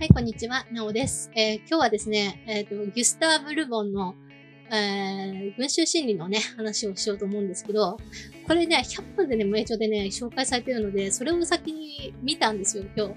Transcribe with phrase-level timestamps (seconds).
[0.00, 0.64] はい、こんにちは。
[0.72, 1.30] なおです。
[1.34, 4.14] えー、今日はですね、えっ、ー、と、ギュスターブ・ルボンの、
[4.72, 7.98] えー、群衆心理のね、話をしようと思うんですけど、
[8.46, 13.08] これね、100分でね、名著でね、紹介されてるので、それを先に見たんですよ、今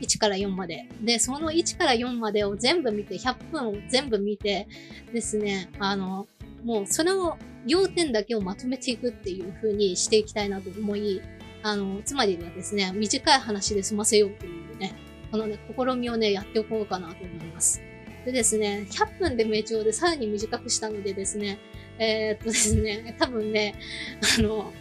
[0.00, 0.16] 日。
[0.16, 0.88] 1から4まで。
[1.00, 4.66] で、その1から4までを全部見て、100分を全部見て
[5.12, 6.26] ですね、あの、
[6.64, 7.36] もうそれを、
[7.68, 11.22] 要点だけをまとめていくっていう風にしていきたいなと思い、
[11.62, 17.82] あの、つまりはですね、短い話で済ませようというね、このね、試みをね、やっておこうかなと思います。
[18.26, 21.58] でですね、100分で名帳でさらに短くしたのでですね、
[21.98, 23.74] えー、っとですね、多分ね、
[24.38, 24.72] あの、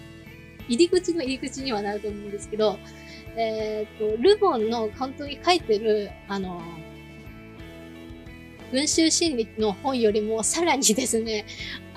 [0.68, 2.78] 入り口の入り口にはなると思うんですけど、
[3.38, 6.62] えー、っと、ルボンの本当に書いてる、あの、
[8.72, 11.45] 群衆心理の本よりもさらにですね、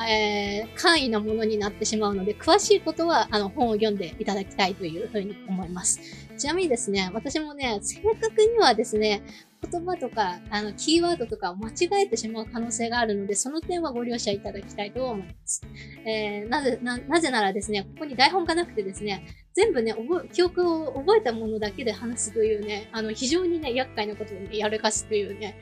[0.09, 6.01] えー、簡易なものになってしまうので、詳しいことはあの本を読んでいただきたいというふうに思います。
[6.37, 9.23] ちなみにですね、私もね、正確にはですね、
[9.71, 15.63] 言葉とか、あの、キーワードとかを間違えてしまう可能性があるので、その点はご了承いただきたいと思います。
[16.05, 25.59] えー、なぜ、な、なぜならですね、ここに台本がなくてですね、全部ね、覚記憶を覚えたものだけで話すというね、あの、非常にね、厄介なことをね、やるかすというね、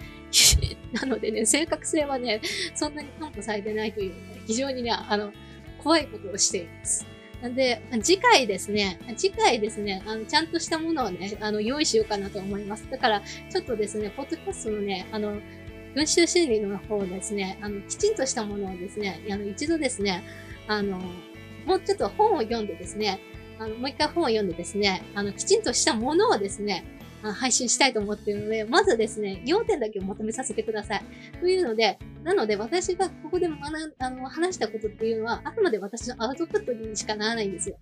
[0.92, 2.40] なのでね、正確性はね、
[2.74, 5.32] そんなに担保されてないという、ね、非常にね、あの、
[5.82, 7.06] 怖いことをしています。
[7.50, 12.88] で、次回ですね、次回ですね、あの、ちゃんとしたものをね、あの、用意しようかなと思います。
[12.90, 15.38] だから、ちょっとですね、ポッドキャストのね、あの、
[15.94, 20.22] 群衆心理の方ですね、あの、きちんとしたものをですね、あの、一度ですね、
[20.68, 20.98] あの、
[21.66, 23.20] もうちょっと本を読んでですね、
[23.58, 26.84] あの、もう一回本を読んでですね、あの、きちんとしたものをですね、
[27.22, 31.04] 配信したいと思っているので、まずですね、要点だけをまとめさせてください。
[31.40, 33.60] というので、なので私がここで学
[33.98, 37.78] あの話したことっていうのは、あくまで私のアウトプットにしかならないんですよ。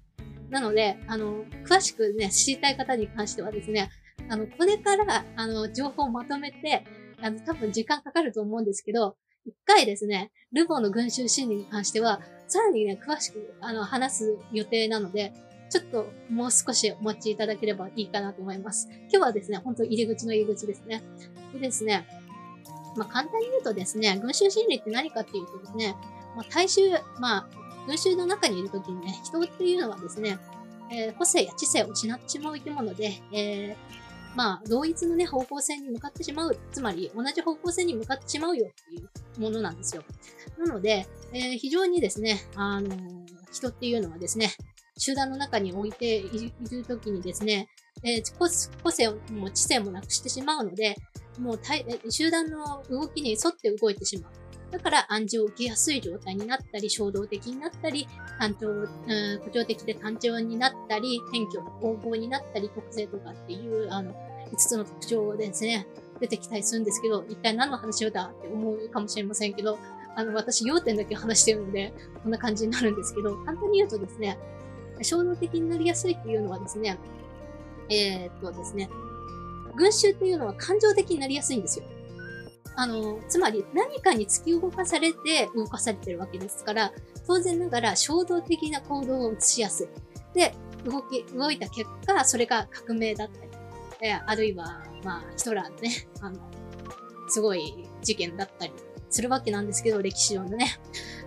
[0.51, 3.91] なので、あの、詳しくね、知りたい方に関してはですね、
[4.29, 6.85] あの、これから、あの、情報をまとめて、
[7.23, 15.33] あの、多分時間かかると思うんですけど、一回ですね、ルボーの群衆心理に関しては、さらにね、詳しく、あの、話す予定なので、
[15.71, 18.89] ちょっともう少しお待ちいただければいいかなと思います。
[19.03, 21.03] 今日はですね、本当入り口の入り口ですね。
[21.53, 22.07] でですね、
[22.97, 25.95] まあ、簡単に言うとですね、群衆心理って何かっていうとですね、
[26.37, 27.49] まあ、大衆、まあ、
[27.87, 30.39] 群衆の中にいるときにね、人っていうのはですね、
[30.91, 33.77] えー、個性や知性を失ってしまう生き物で、えー、
[34.35, 36.59] まあ、同一のね、方向性に向かってしまう。
[36.73, 39.05] つまり、同じ方向性に向かってしまうよってい
[39.39, 40.03] うものなんですよ。
[40.59, 42.97] なので、えー、非常にですね、あの、
[43.53, 44.51] 人っていうのはですね、
[45.01, 47.69] 集団の中に置いているときにですね、
[48.05, 48.39] えー、
[48.83, 50.95] 個性も知性もなくしてしまうので、
[51.39, 51.61] もう
[52.11, 54.33] 集団の動きに沿って動いてしまう。
[54.71, 58.07] だから暗示を受けやすい状態になったり、衝動的になったり、
[58.39, 64.13] 単調、誇張的で単調になったり、謙虚な攻防になったり、特性とかっていう、あの、
[64.53, 65.87] 5つの特徴をですね、
[66.21, 69.79] 出てきたりするんですけど、一体何の話をだって思うかもしれませんけど、
[70.15, 74.39] あの、私、要点だけ話してるので、こんな感じになるんですけど、簡単に言うとですね、
[75.03, 76.99] 衝動的になりやすいっていうのはですね、
[77.89, 78.89] えー、っとですね、
[79.77, 81.85] 群衆っていうのは感情的になりやすいんですよ。
[82.77, 86.93] あの、つまり何かに突き動かされて動かされてるわけですから、
[87.27, 89.89] 当然ながら衝動的な行動を移しやすい。
[90.35, 93.51] で、動き、動いた結果、それが革命だったり、
[94.03, 96.39] えあるいは、まあ、ヒトラーのね、あの、
[97.29, 98.73] すごい事件だったり
[99.11, 100.79] するわけなんですけど、歴史上のね。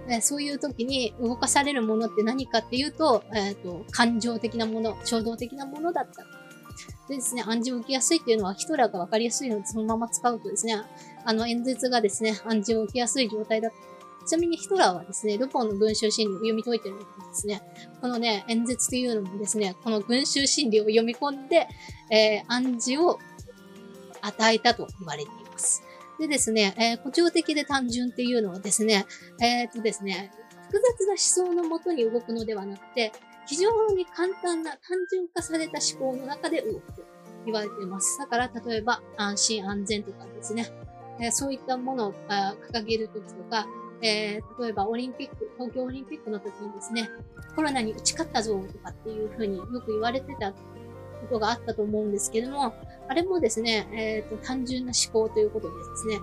[0.10, 6.24] えそういう時に動かされるものって何かっていうと、えっ、ー、と、感情的なもの、衝動的なものだった
[7.08, 10.82] でですね、暗示を受けやすいっていうのはヒトラーがわかりやすいのでそのまま使うとですね、
[11.26, 13.94] あの演説がですね、暗示を受けやすい状態だった。
[14.26, 17.62] ちなみにヒトラーはですね、ルポンの群衆心理を読み解いてるんですね。
[18.00, 21.68] このね、演説というのもですね、この群衆心理を読み込んで、
[22.10, 23.20] えー、暗示を
[24.22, 25.84] 与えたと言われています。
[26.24, 29.06] でですね、えー、誇張的で単純っていうのはですね、
[29.42, 30.32] えー、っとですね、
[30.68, 33.12] 複雑な思想のもとに動くのではなくて、
[33.46, 34.80] 非常に簡単な単
[35.12, 37.04] 純化された思考の中で動くと
[37.46, 38.18] 言われています。
[38.20, 40.72] だから、例えば安心安全とかですね、
[41.20, 43.68] えー、そういったものを掲げるときとか、
[44.02, 47.10] えー、例えばオリンピック、東京オリンピックの時にですね、
[47.54, 50.58] コロナに打ち勝ったぞとかっていうふうによく言われてたこ
[51.30, 52.74] とがあったと思うんですけども、
[53.08, 56.20] あれもですね、えっ、ー、と、単純な思考ということでですね、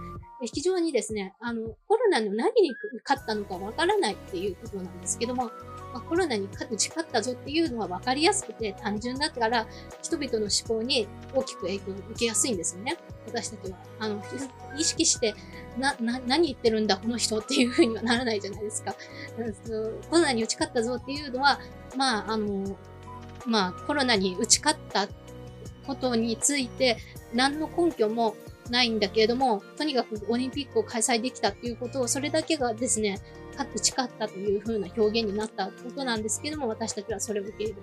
[0.47, 2.73] 非常にですね、あの、コロナの何に
[3.05, 5.50] 勝ったのかわからないっていうことなんですけども、
[5.93, 9.67] まあ、コロナに勝ち勝ったぞっていうのは分かりやすくて単純だったから、
[10.03, 12.97] 人々の思考に大きく影響を受けやすいんですよね。
[13.26, 13.79] 私たちは。
[13.99, 14.23] あの、
[14.79, 15.35] 意識して、
[15.79, 18.94] な、な、何言ってるんだ、この人っていうふうにはならないじゃないですか。
[20.09, 21.61] コロナに打ち勝ったぞっていうのは、
[21.97, 22.76] まあ、あの、
[23.47, 25.09] まあ、コロナに打ち勝った
[25.90, 26.96] ことについて、
[27.34, 28.37] 何の根拠も
[28.70, 33.19] ないんだけれども、とにかくオリンピックを開催できたっていうことを、それだけがですね、
[33.56, 37.82] かって誓ったという風な表現になったことなんですけども、私たちはそれを受け入れる。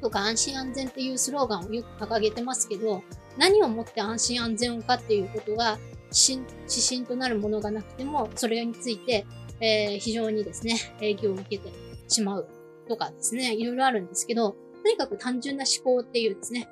[0.00, 3.02] とか、安心安全っていうスローガンをよく掲げてますけど、
[3.36, 5.78] 何をもって安心安全かっていうことが、
[6.12, 6.42] 指
[6.88, 9.26] 針となるものがなくても、それについて、
[9.60, 11.72] えー、非常にですね、影響を受けて
[12.08, 12.48] しまう
[12.88, 16.68] とかですね、いろいろあるんですけど、とにかく単純な思考っていうですね、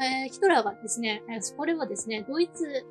[0.00, 1.22] えー、ヒトラーはですね、
[1.56, 2.84] これはですね、ドイツ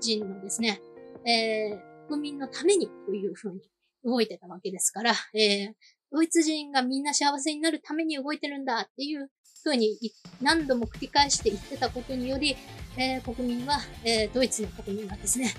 [0.00, 0.80] 人のですね、
[1.26, 3.60] えー、国民のためにというふうに
[4.04, 5.72] 動いてたわけですから、えー、
[6.12, 9.30] ドイツ人がみんな幸せになるために動いてるんだっていう
[9.62, 9.98] ふうに
[10.40, 12.56] 何度も繰り返して言ってたことにより、
[12.96, 15.52] えー、国民は、えー、ドイツの国民がですね、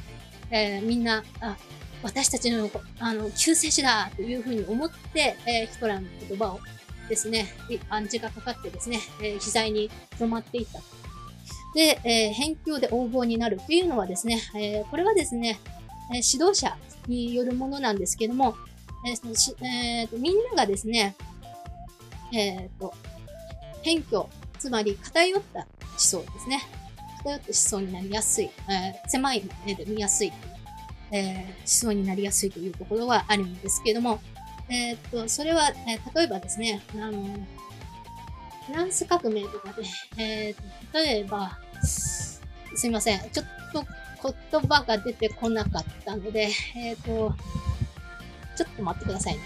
[0.49, 1.57] えー、みんな、あ
[2.03, 2.69] 私たちの
[2.99, 6.59] あの救世主だというふうに思って、えー、ヒトラーの言葉を
[7.07, 7.48] ですね、
[7.89, 9.89] 暗示がかかってですね、えー、膝に
[10.19, 10.80] 止まっていった。
[11.74, 15.59] で、えー、辺境で応募になるというのはですね、えー、これはですね、
[16.12, 16.77] え指導者
[17.07, 18.56] によるものなんですけども、
[19.06, 21.15] えーえーと、みんながですね、
[22.33, 22.94] えっ、ー、と、
[23.83, 25.68] 偏境、つまり偏った思
[25.98, 26.62] 想ですね。
[27.24, 30.31] 偏った思想になりやすい、えー、狭い目で見やすい、
[31.12, 34.19] え、思想になりやすいというところはあるんですけども、
[34.69, 37.23] えっ、と、それは、えー、例えばですね、あの、
[38.67, 39.83] フランス革命とかで、
[40.21, 42.41] えー、例えば、す
[42.83, 43.85] いません、ちょっと
[44.51, 47.33] 言葉が出てこなかったので、えっ、と、
[48.57, 49.43] ちょっと待ってくださいね。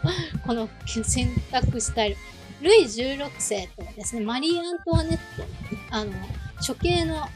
[0.46, 2.16] この選択スタイル。
[2.62, 5.44] ルイ16世とですね、マリー・アントワネット、
[5.90, 6.12] あの、
[6.66, 7.28] 処刑の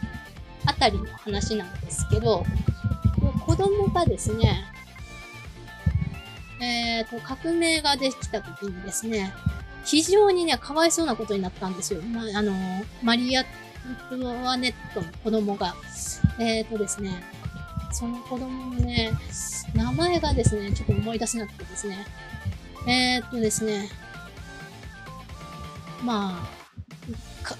[0.64, 2.44] あたりの話なんですけど、
[3.44, 4.64] 子供がですね、
[6.60, 9.32] えっ、ー、と、革命ができた時にですね、
[9.84, 12.02] 非常にね、かわいそうなことになったんですよ。
[12.02, 12.52] まあ、あの、
[13.02, 15.74] マリア・アントワネットの子供が。
[16.38, 17.22] えっ、ー、とですね、
[17.92, 19.12] その子供のね、
[19.74, 22.06] 名前がですね、ちょっと思い出せなくてですね。
[22.86, 23.88] えー、っとですね、
[26.02, 26.58] まあ、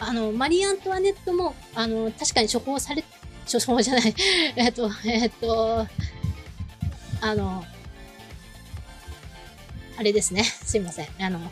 [0.01, 3.05] あの、マリー・アントワネットも、あの、確かに処方され、
[3.51, 4.15] 処方じゃない、
[4.57, 5.87] えっと、えっと、
[7.21, 7.65] あの、
[9.99, 10.45] あれですね。
[10.45, 11.07] すいません。
[11.19, 11.41] あの、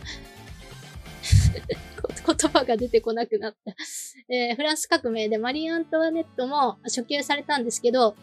[2.27, 3.75] 言葉が出てこなくなった。
[4.33, 8.15] えー、フランス革命でマリー・アントワネットも処刑されたんですけど、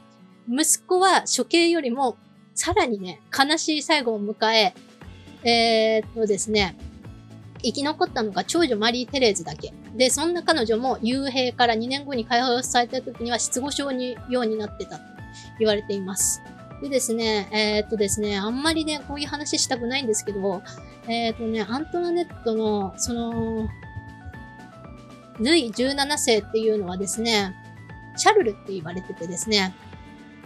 [0.47, 2.15] 息子は処刑よりも
[2.53, 4.73] さらにね、悲しい最後を迎え、
[5.43, 6.77] えー、っとですね、
[7.61, 9.73] 生き残ったのが長女マリー・テレーズだけ。
[9.93, 15.03] で、そんな彼女も幽閉から2年後に解放された時には失語症にようになってたと
[15.59, 16.41] 言われています。
[16.83, 20.61] でですね、えー、っとですね、あんまりね、こういう話したくないんですけど、
[21.07, 23.69] えー、っとね、アントナネットの、その、
[25.39, 27.55] ルイ17世っていうのはですね、
[28.17, 29.73] シャルルって言われててですね、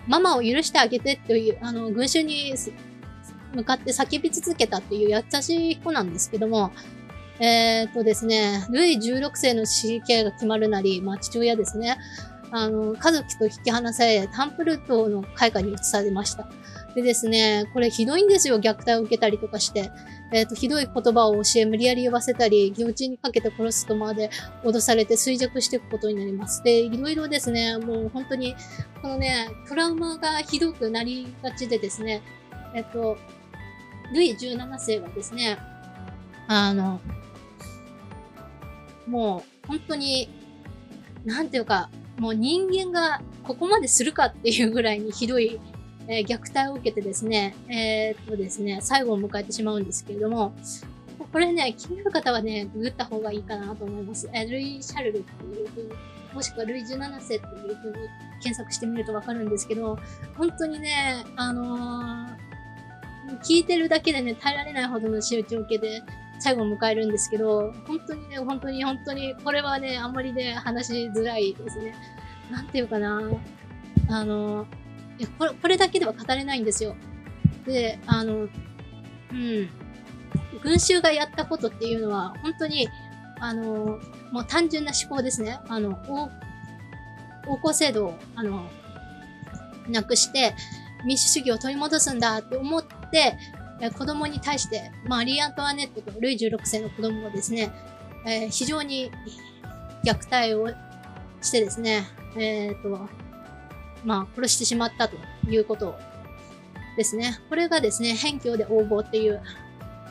[0.08, 2.54] ママを許してあげてという、あの、群衆に
[3.56, 6.72] 向かって叫び続けたっていう優しい子なんですけども、
[7.40, 11.98] えー、っとですね、ルイ16世の死刑が決まるなり、まあ父親ですね、
[12.52, 16.48] あの、家族と引き離され、タンプルートの開花に移されました。
[16.96, 19.92] でですね、これひどいんですよ、虐待を受けたりとかして。
[20.34, 24.30] えっ、ー、と、ひどい言葉を教え、無理やり言わせたり、ギョチンにかけて殺すとまで
[24.64, 26.64] 脅されて衰弱していくことになります。
[26.64, 28.56] で、いろいろですね、もう本当に、
[29.02, 32.22] このね、トラウマがひどくなりがちでですね、
[32.74, 33.18] えっ、ー、と、
[34.14, 35.58] ルイ17世はですね、
[36.48, 37.00] あの、
[39.06, 40.30] もう本当に、
[41.26, 45.60] なんていうか、もう人間がここまでするかっていうぐらいにひどい
[46.08, 50.54] えー、虐待を受けてですね、えー、っとですね、最後を迎えてしまうんですけれども、
[51.32, 54.30] これね、気になる方はね、ググった方がいいかなと思います。
[54.34, 55.90] えー、ルイ・シャルルっていう風に、
[56.34, 57.96] もしくはルイ17世っていう風に
[58.42, 60.00] 検索してみるとわかるんですけど、
[60.38, 66.02] 本当にね、あのー、聞いてるだけでね、耐えられないほどの仕打ちを受けて、
[66.40, 71.96] 最後を迎えるんですけど、本当にね、本当に本当に、これはね、あんまりね、話しづらいですね。
[72.52, 73.22] なんていうかな、
[74.10, 74.66] あの、
[75.18, 76.96] いやこれ、これだけでは語れないんですよ。
[77.66, 78.48] で、あの、
[79.32, 79.70] うん。
[80.62, 82.88] 群衆がやったことっていうのは、本当に、
[83.40, 84.00] あの、
[84.32, 85.60] もう単純な思考ですね。
[85.68, 85.98] あの、
[87.48, 88.68] 王校制度を、あの、
[89.90, 90.54] なくして、
[91.06, 93.38] 民主主義を取り戻すんだって思って、
[93.98, 97.72] 子供に対して、まあ、リー・アントワネットとルイ16世の子供をですね、
[98.26, 99.12] えー、非常に
[100.04, 100.70] 虐待を
[101.42, 103.08] してですね、えっ、ー、と、
[104.04, 105.18] まあ、殺してしまったと
[105.50, 105.96] いうこと
[106.98, 107.40] ですね。
[107.50, 109.42] これがですね、辺境で応募っていう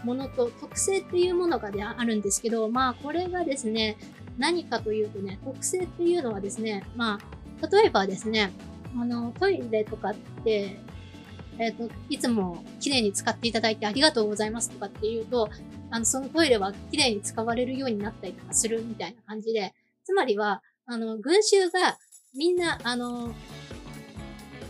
[0.05, 3.97] ものと特性っていうものが、ね、あるんですけど、まあ、これがですね、
[4.39, 7.19] 何かというとね、特性っていうのはですね、ま
[7.63, 8.53] あ、例えばですね、
[8.97, 10.79] あの、トイレとかって、
[11.59, 15.49] えっ、ー、と、いつも綺麗に使っていただいてありがとうございますとかっていうと、
[15.91, 21.99] あの、そのトイレは綺麗に使われるようになったりとかするみたいな感じで、つまりは、あの、群衆が
[22.35, 23.35] みんな、あの、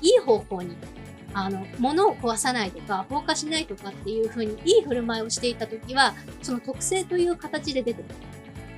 [0.02, 0.76] いい方向に、
[1.34, 8.14] あの、物を壊さないとか、放火しないとかっていう風にいい振る舞いをしていたときは、その特性という形で出てくる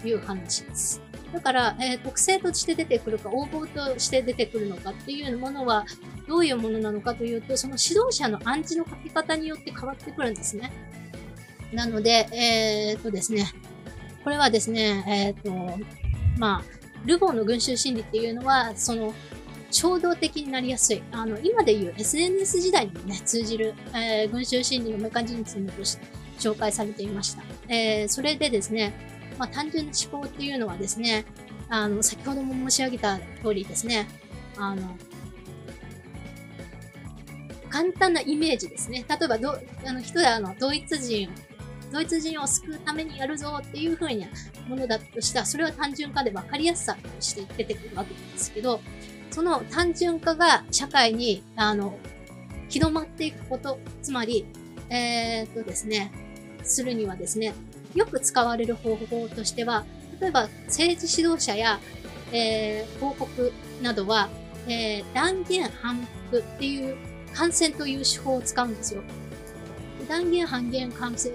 [0.02, 1.07] という話です。
[1.32, 5.84] だから、えー、特性として出てくるか、応募として出てくるのかっていうものは、
[6.26, 10.72] どういうものなのかというと、その指導者の暗示の書き方によって変わってくるんですね。
[11.72, 13.46] なので、えー、っとですね、
[14.24, 15.78] これはですね、えー、っと、
[16.38, 19.14] まあ、ルボーの群衆心理っていうのは、その、
[19.70, 21.02] 衝動的になりやすい。
[21.12, 26.06] あの、今で言う SNS 時代にもね、通じる、えー、群衆心理のメカニズムとして
[26.38, 27.42] 紹介されていました。
[27.68, 28.94] えー、それでですね、
[29.38, 31.24] まあ、単純な思考っていうのはですね、
[31.68, 34.08] あの、先ほども申し上げた通りですね、
[34.56, 34.96] あの、
[37.68, 39.04] 簡単なイメージですね。
[39.08, 41.28] 例えば、どあの人らのドイツ人、
[41.92, 44.26] ドイツ人を救うためにやるぞっていう風な
[44.68, 48.80] ものだとしたら、それは単純化で分かりやすさとして出てくるわけなんですけど、
[49.30, 51.98] その単純化が社会に、あの、
[52.68, 54.46] 広まっていくこと、つまり、
[54.90, 56.12] えー、っとですね、
[56.62, 57.54] するにはですね、
[57.94, 59.84] よく使われる方法としては、
[60.20, 61.78] 例えば政治指導者や、
[62.32, 63.52] えー、広告
[63.82, 64.28] などは、
[64.66, 65.96] えー、断言反
[66.30, 66.96] 復っていう
[67.34, 69.02] 感染という手法を使うんですよ。
[70.08, 71.34] 断言反言感染、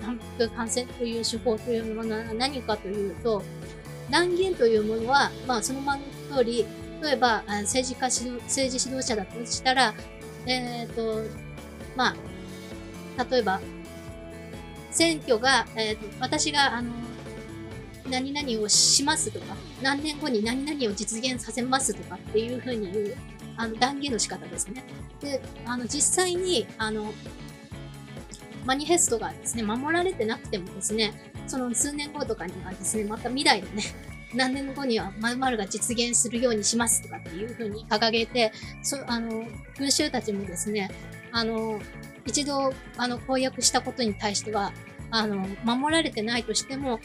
[0.00, 3.42] 反復感染という手法というものは何かというと、
[4.10, 6.66] 断言というものは、まあそのままの通り、
[7.02, 9.94] 例えば政治家指導、政治指導者だとしたら、
[10.46, 11.22] えっ、ー、と、
[11.96, 12.14] ま
[13.18, 13.60] あ、例えば
[14.92, 16.92] 選挙が、えー、私が、あの、
[18.10, 23.14] 何々をしますとか、何年後に何々を実現させますとかっていうふうに言う、
[23.56, 24.84] あの、断言の仕方ですね。
[25.20, 27.12] で、あの、実際に、あの、
[28.64, 31.12] マニフェストがですね、守られてなくてもですね、
[31.46, 33.82] その数年後とかにはですね、また未来のね、
[34.34, 39.44] 何年後には〇〇が実現するようにしますとかっていうふうに掲げて、そあの、
[39.78, 40.90] 群衆たちもですね、
[41.32, 41.80] あの、
[42.26, 44.72] 一度、あの、公約したことに対しては、
[45.10, 47.00] あの、守られてないとしても、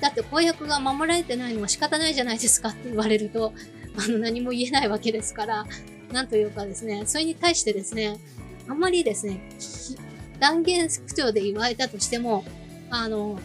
[0.00, 3.52] だって公約が守られてないのは仕方ないじゃないですかって言われると、
[3.96, 5.66] あの、何も言えないわけですから、
[6.12, 8.18] なんというかですね、それに対してですね、
[8.68, 9.40] あんまりですね、
[10.38, 12.44] 断言口調で言われたとしても、
[12.88, 13.38] あの、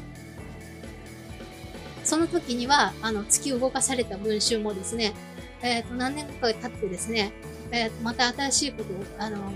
[2.04, 5.14] その時には、あの、突き動かされた文集もですね、
[5.62, 7.32] えっ、ー、と、何年か経ってですね、
[7.72, 9.52] えー、また新しいことを、あの、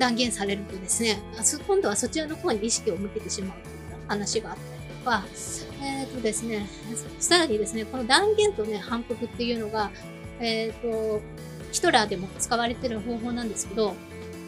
[0.00, 1.22] 断言されるとですね、
[1.66, 3.74] 今度はそちらの方に意識を向けてしまうという
[4.08, 5.24] 話があったりとか、
[5.82, 6.66] えっ、ー、とですね、
[7.18, 9.90] さらにですね、この断言とね、反復っていうのが、
[10.40, 11.20] えっ、ー、と、
[11.70, 13.94] ヒトラーでも使われてる方法なんですけど、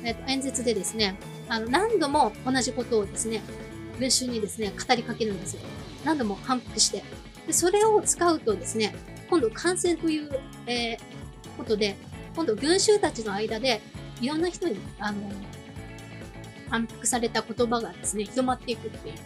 [0.03, 1.17] えっ、ー、と、演説でですね、
[1.49, 3.43] あの、何度も同じことをですね、
[3.99, 5.61] 群衆にですね、語りかけるんですよ。
[6.03, 7.05] 何度も反復して。
[7.47, 8.95] で、それを使うとですね、
[9.29, 10.31] 今度感染という、
[10.67, 10.99] えー、
[11.59, 11.95] ことで、
[12.35, 13.83] 今度群衆たちの間で
[14.23, 15.21] いろんな人に、あの、
[16.71, 19.17] 反復された言葉がですね、広まっていくっていう。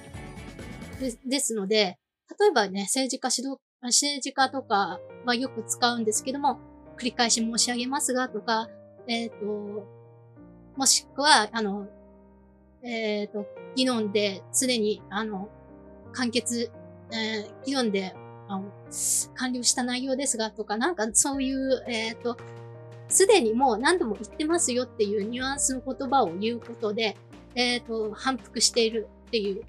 [0.98, 1.98] でですので、
[2.40, 6.58] 例えばね、政治家指導、政治家とかはよく使うんですけども、
[6.98, 8.68] 繰り返し申し上げますが、とか、
[9.06, 9.86] えっ、ー、と、
[10.76, 11.86] もしくは、あの、
[12.82, 15.50] えっ、ー、と、議論で常に、あの、
[16.12, 16.70] 完結、
[17.12, 18.14] えー、議論で、
[18.48, 18.72] あの、
[19.34, 22.36] 完了した内容ですが、とか、なんかそういう、えっ、ー、と、
[23.08, 27.16] すでにもう何度も言ってますよっていうニュアンスの言葉を言うことで、
[27.54, 29.62] えっ、ー、と、反復しているっていう、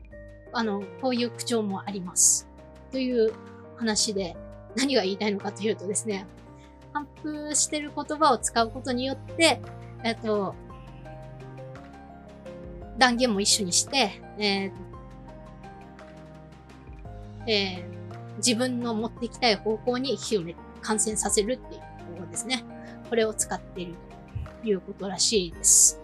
[0.53, 2.47] あの、こういう口調もあります。
[2.91, 3.31] という
[3.77, 4.35] 話で、
[4.75, 6.25] 何が言いたいのかというとですね、
[6.93, 9.61] 反復してる言葉を使うことによって、
[10.03, 10.55] えっ、ー、と、
[12.97, 14.71] 断言も一緒にして、えー
[17.47, 22.63] えー、自分の持ってきたい方向に広め、感染させるっていうところですね。
[23.09, 23.95] これを使っている
[24.61, 26.01] ということらしいです。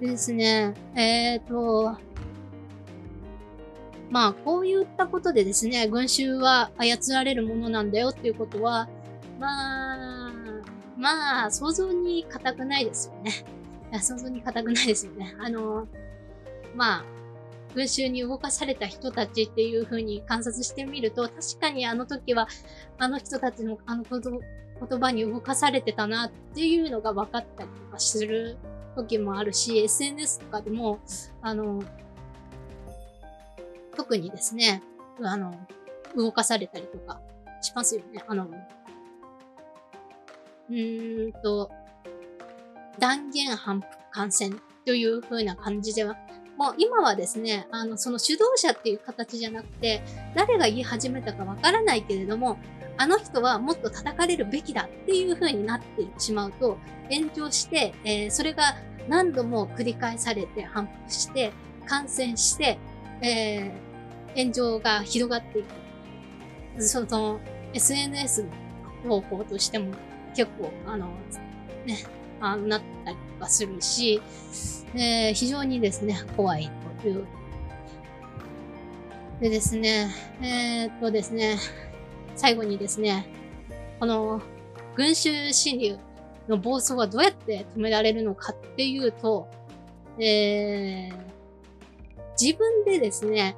[0.00, 1.96] でですね、えっ、ー、と、
[4.10, 8.88] まあ、こういったことでですね、群衆は操られるものなんだよっていうことは、
[9.40, 10.32] まあ、
[10.96, 13.44] まあ、想像に難くないですよね。
[14.00, 15.34] 想像に難くないですよね。
[15.40, 15.88] あの、
[16.74, 17.04] まあ、
[17.74, 22.48] 群衆に動かされた人たちっていう風に観察してみると、確かにあの時は、
[22.98, 28.56] あの人たちのあの言葉に動かされてたなっていうのが分かったりとかする
[28.94, 31.00] 時もあるし、SNS とかでも、
[31.42, 31.82] あの、
[33.96, 34.82] 特にですね、
[35.22, 35.54] あの、
[36.16, 37.20] 動かされたりとか
[37.60, 38.22] しますよね。
[38.26, 38.48] あの、
[40.70, 41.70] うーんと、
[42.98, 44.54] 断言反復感染
[44.86, 46.16] という風な感じでは、
[46.64, 50.02] もう今はですね、あの、その主導者っていう形じゃなくて、
[50.34, 52.56] 誰が言い始めたかわからないけれども、
[52.96, 56.78] あの人はもっと叩かれるべきだっていう風になってしまうと、
[57.10, 58.76] 炎上して、えー、それが
[59.08, 61.52] 何度も繰り返されて反復して、
[61.84, 62.78] 感染して、
[63.20, 66.82] えー、炎上が広がっていく。
[66.82, 67.40] その、
[67.74, 68.46] SNS
[69.04, 69.92] の方法としても
[70.34, 71.08] 結構、あの、
[71.84, 71.98] ね、
[72.40, 74.20] あなったりとかするし、
[74.94, 76.70] えー、非常にですね、怖い
[77.02, 77.26] という。
[79.40, 80.10] でですね、
[80.40, 81.58] えー、っとですね、
[82.36, 83.26] 最後にですね、
[83.98, 84.40] この
[84.96, 85.98] 群衆侵入
[86.48, 89.48] の暴走はどうやって止められるのかっていうと、
[90.18, 91.12] えー、
[92.40, 93.56] 自分でですね、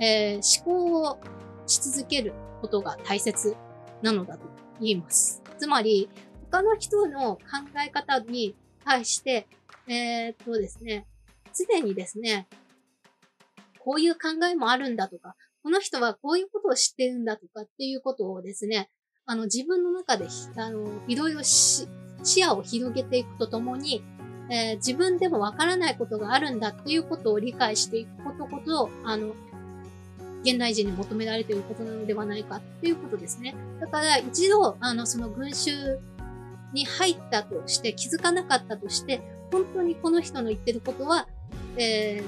[0.00, 1.18] えー、思考を
[1.66, 3.56] し続けることが大切
[4.02, 4.46] なのだと
[4.80, 5.42] 言います。
[5.58, 6.08] つまり、
[6.52, 7.40] 他の人の考
[7.82, 8.54] え方に
[8.84, 9.48] 対して、
[9.88, 11.06] えー、っとですね、
[11.54, 12.46] 常にですね、
[13.78, 18.90] こういう考えもあるんだとか、この人はこういうことを知ってるんだとかっていうことをですね、
[19.24, 21.88] あの自分の中で、あの、いろいろ視
[22.22, 24.04] 野を広げていくとともに、
[24.50, 29.32] えー、自分でもわからないことがあるんだっていうことを理解していくことこそ、あの、
[30.44, 33.54] 現代人に求められていることなのではないかっていうことですね。
[33.80, 35.98] だから一度、あの、その群衆
[36.72, 41.28] に入ったとして気づかなかったとして、本当にこの人の言ってることは、
[41.76, 42.22] え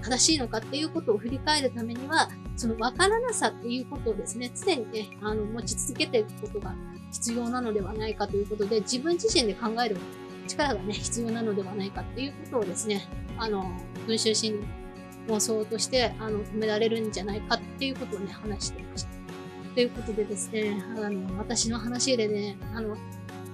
[0.00, 6.74] ー、正しいのかっていうことを振り返るためには、その分からなさっていうことをですね、常にね、あの、持ち続けていくことが
[7.10, 9.96] 必要なのではないかということで、自分自身で考える
[10.48, 13.08] 力がね、必要なのではないかっていうことをですね、
[13.38, 13.70] あの、
[14.06, 14.66] 群衆心理
[15.32, 19.10] 妄想として、あの、止められるんじゃないかっていうことをね、話していました。
[19.74, 22.96] ということでですね、あの、私の話でね、あの、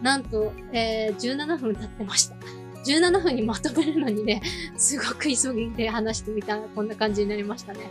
[0.02, 2.36] なんと、えー、17分経ってました。
[2.84, 4.42] 17分にまとめるのにね、
[4.76, 7.90] すごく急ぎで話してみたら、こんな感じになりましたね。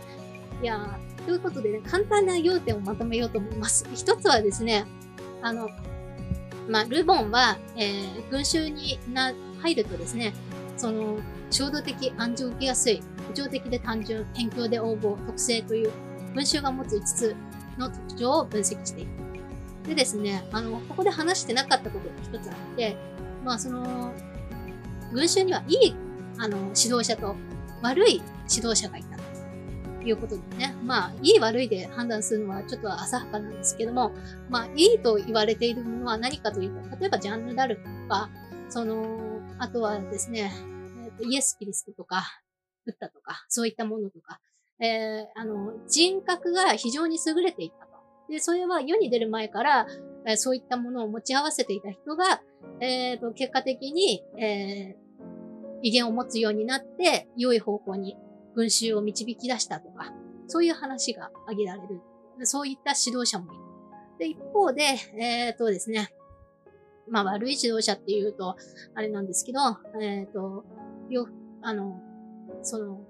[0.62, 3.86] いやー、ということでね、簡単な要点をまとめようと思います。
[3.94, 4.86] 一つはですね、
[5.42, 5.68] あの、
[6.68, 10.34] まあ、ルボンは、えー、群衆にな、入るとですね、
[10.76, 11.18] その、
[11.50, 15.90] 衝動的、暗示を受けやすい、補助的で単純、辺境で応募、特性という
[16.34, 17.36] 群衆が持つ5つ
[17.78, 19.27] の特徴を分析していく。
[19.88, 22.96] でですね、あの、ここで話してなかったことが一つあって、
[23.44, 24.12] まあ、その、
[25.12, 25.96] 群衆にはいい、
[26.38, 27.34] あの、指導者と
[27.82, 29.18] 悪い指導者がいた。
[29.98, 30.74] ということでね。
[30.84, 34.12] まあ、いい悪いで判断するのはちょっと浅はかなんですけども、
[34.48, 38.30] まあ、いいと言われているものは何かというと、例えばジャンヌ・ダルクとか、
[38.68, 40.52] その、あとはですね、
[41.04, 42.22] えーと、イエス・キリストとか、
[42.86, 44.40] ブッダとか、そういったものとか、
[44.80, 47.87] えー、あの、人格が非常に優れていた。
[48.28, 49.86] で、それは世に出る前から、
[50.26, 52.42] え、そういったものを持ち合わせていた人が、
[52.80, 55.28] えー、と、結果的に、えー、
[55.82, 58.16] 威厳を持つようになって、良い方向に
[58.54, 60.12] 群衆を導き出したとか、
[60.46, 62.00] そういう話が挙げられる。
[62.42, 63.62] そういった指導者もいる。
[64.18, 64.82] で、一方で、
[65.16, 66.12] えっ、ー、とですね、
[67.10, 68.56] まあ悪い指導者っていうと、
[68.94, 69.60] あれなんですけど、
[70.00, 70.64] えっ、ー、と、
[71.08, 71.28] よ、
[71.62, 72.00] あの、
[72.62, 73.00] その、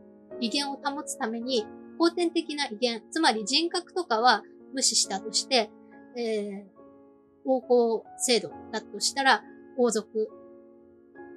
[0.41, 1.67] 威厳を保つために、
[1.99, 5.71] 後天的な威厳、つまり人格とかは無視したとして、
[6.17, 6.79] えー、
[7.45, 9.43] 王侯制度だとしたら、
[9.77, 10.29] 王族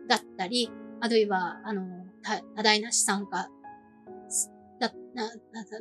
[0.07, 1.83] だったり、あるいは、あの、
[2.55, 3.49] 多大な資産家
[4.79, 5.29] だ、な、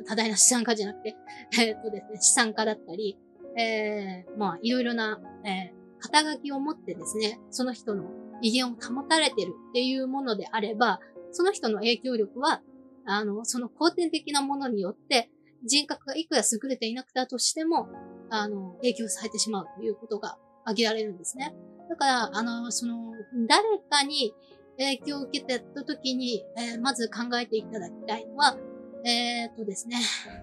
[0.07, 1.15] 多大な資産家じゃなくて、
[1.59, 3.17] え、っとですね、資産家だったり、
[3.57, 8.09] えー、まあ、いろいろな、えー、肩書きを持ってですね、その人の
[8.41, 10.99] 威厳を保たれてるっていうものであれば、
[11.31, 12.61] その人の影響力は、
[13.05, 15.29] あの、その後天的なものによって、
[15.65, 17.87] 人格がいくら優れていなくたとしても、
[18.29, 21.53] あの、影響されてしまうということが挙げられるんですね。
[21.89, 23.13] だから、あの、その、
[23.47, 24.33] 誰かに
[24.77, 28.57] 影響を受けてた時に、えー、まず考えていただきたいのは、
[29.05, 29.97] えー、っとですね、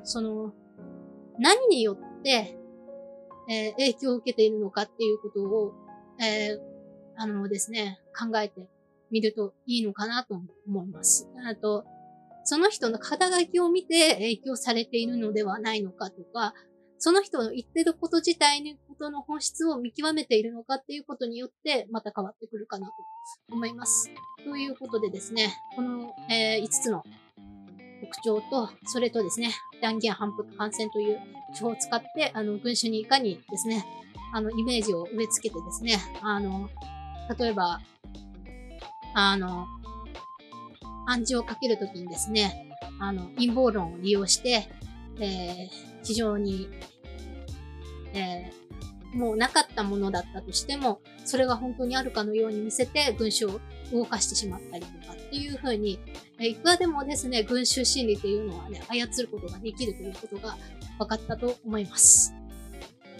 [0.04, 0.52] その、
[1.38, 2.56] 何によって、
[3.48, 5.72] えー、影響を受けているのかっていうことを、
[6.20, 6.58] えー、
[7.16, 8.68] あのですね、考えて
[9.10, 10.34] みるといいのかなと
[10.66, 11.28] 思います。
[11.46, 11.84] あと、
[12.48, 16.54] その人の肩書きを見て影響されているのではないのかとか、
[16.96, 22.92] その人の言ってること自体のことの本質を見極めているのかっていうことによってまた変わってくるかなと
[23.52, 24.10] 思います。
[24.46, 27.02] ということでですね、この、えー、5つの
[28.00, 29.50] 特徴と、それとですね、
[29.82, 31.20] 断言反復感染という
[31.52, 33.84] 手法を使って、あの、群衆にいかにですね、
[34.32, 36.70] あの、イメージを植え付けてですね、あの、
[37.38, 37.78] 例えば、
[39.12, 39.66] あの、
[41.08, 44.68] 暗示をかけるときにですね、あの、陰謀論を利用して、
[45.18, 45.68] えー、
[46.04, 46.68] 非常に、
[48.14, 48.50] え
[49.14, 55.98] もうなかったものだったとしても、それが本当にあるかのように見せて群衆を動かしてしまったりとかっていうふうに、
[56.38, 60.56] いくらでもですね、群衆心理っていうのはね、操ることができるということが
[60.98, 62.37] 分かったと思います。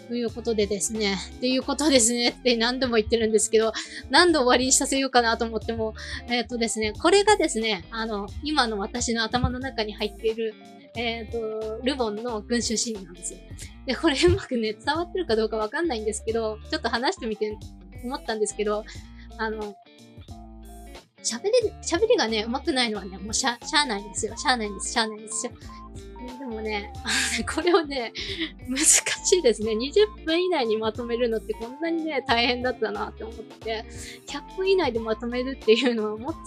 [0.09, 3.73] ということでですね、っていうことですねって何度も言ってるんですけど、
[4.09, 5.94] 何度終わりにさせようかなと思っても、
[6.29, 10.55] えっ、ー、とですね、これがですね、あの、今の私の頭の中に入っている、
[10.97, 13.40] えっ、ー、と、ルボンの群衆心理なんですよ。
[13.87, 17.57] で、これうまくね、伝わってるかどうかわかんないんですけど、ちょっと話してみて
[18.03, 18.85] 思ったんですけど、
[19.37, 19.77] あの、
[21.23, 21.51] 喋り、
[21.83, 24.37] 喋りがね、上手くないのはね、もうしゃ、しゃあないんですよ。
[24.37, 25.53] しゃあないんです、しゃあないんですよ。
[26.38, 26.92] でもね、
[27.54, 28.12] これをね、
[28.68, 29.72] 難しいですね。
[29.72, 33.84] 20分以内にまとめるのってこんなにね、大変だったなって思って、
[34.26, 36.38] 100分以内でまとめるっていうのはもっと、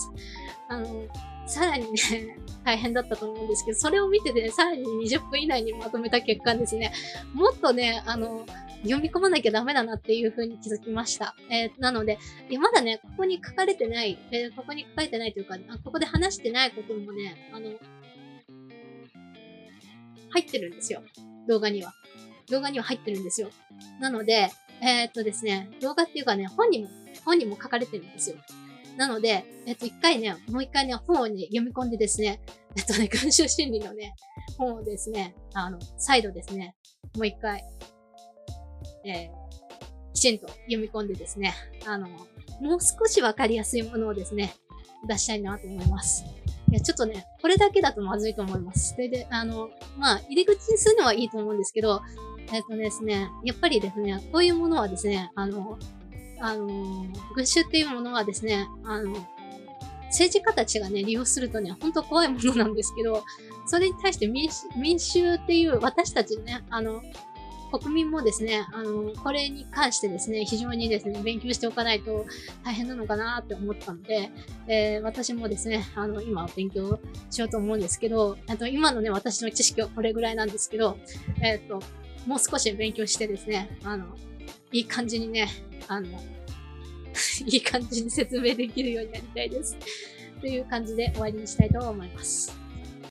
[0.70, 1.08] あの、
[1.48, 6.94] さらにね、大変だったと思うんですけど、それを見てて、ね、さらに20分以内にまとめた結果ですね、
[7.34, 8.46] もっとね、あの、
[8.84, 11.36] 読み込まなきゃダメだなっていう風に気づきました。
[11.50, 12.18] えー、なので、
[12.60, 17.70] まだね、ここに書かれてない、えー、ここに書かれてないというか、ここで話してないこともね、あの、
[20.32, 21.04] 入ってるんですよ。
[21.48, 21.94] 動画には。
[22.50, 23.50] 動画には入ってるんですよ。
[24.00, 26.90] なので、えー、っとですね、動画っていうかね、本にも、
[27.24, 28.38] 本にも書かれてるんですよ。
[28.98, 32.42] なので、えっと、一回ね、もう一回ね、本をね、読み込んでですね、
[32.76, 34.16] えっとね、 群衆心理のね、
[34.58, 36.76] 本をですね、あの、再度ですね、
[37.16, 37.64] もう一回、
[39.06, 41.54] えー、きちんと読み込んでですね、
[41.86, 44.54] あの、もう少しわかりやすいものをですね、
[45.08, 46.24] 出したいなと思います。
[46.72, 48.94] いや、ちょっとね、これだけだとまずいと思います。
[48.94, 52.02] それで、あの、まあ、入り口にするのはいいと思うんですけど、
[52.54, 55.78] えっとですね、やっぱりですね、こういうものはですね、あの、
[56.40, 56.68] あの、
[57.36, 59.14] 群衆っていうものはですね、あの、
[60.06, 63.24] 政治家たちがね、利用するとね、本当怖いものなんですけど、
[63.66, 67.02] それに対して民民衆っていう私たちね、あの、
[67.72, 72.26] 国民もですね、あの、これに関してですね、非常にですね、勉強しておかないと
[72.64, 74.30] 大変なのかなって思ったので、
[74.68, 80.98] えー、私もですね、あの、今勉強しようと思うんですけど、あと今のね、私の知識はこれぐらいなんですけど、
[81.42, 81.82] えっ、ー、と、
[82.28, 84.06] もう少し勉強してですね、あの、
[84.72, 85.48] いい感じにね、
[85.88, 86.08] あの、
[87.46, 89.78] いい感じに説明できるようになりたいです。
[90.40, 92.61] という感じで終わりにしたいと思います。